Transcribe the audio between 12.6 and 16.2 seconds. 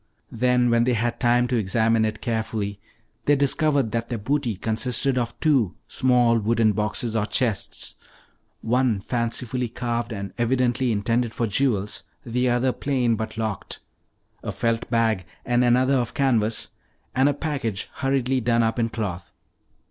plain but locked; a felt bag and another of